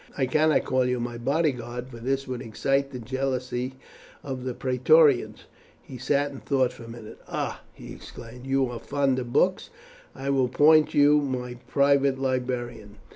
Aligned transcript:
I 0.17 0.25
cannot 0.25 0.65
call 0.65 0.83
you 0.85 0.99
my 0.99 1.19
bodyguard, 1.19 1.89
for 1.89 1.97
this 1.97 2.27
would 2.27 2.41
excite 2.41 2.89
the 2.89 2.97
jealousy 2.97 3.75
of 4.23 4.45
the 4.45 4.55
Praetorians." 4.55 5.43
He 5.79 5.99
sat 5.99 6.31
in 6.31 6.39
thought 6.39 6.73
for 6.73 6.85
a 6.85 6.87
minute. 6.87 7.19
"Ah!" 7.27 7.61
he 7.71 7.93
exclaimed, 7.93 8.47
"you 8.47 8.65
are 8.71 8.79
fond 8.79 9.19
of 9.19 9.31
books, 9.31 9.69
I 10.15 10.31
will 10.31 10.45
appoint 10.45 10.95
you 10.95 11.19
my 11.21 11.59
private 11.67 12.17
librarian. 12.17 12.95